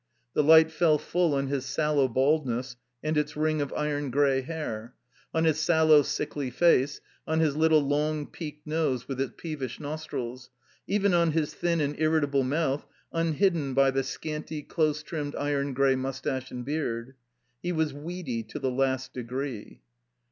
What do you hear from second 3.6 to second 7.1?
of iron gray hair; on his sallow, sickly face;